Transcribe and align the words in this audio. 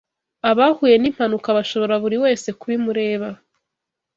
abahuye 0.49 0.95
n'impanuka 0.99 1.49
bashobora 1.57 1.93
buri 2.03 2.17
wese 2.23 2.47
kubimureba 2.59 3.27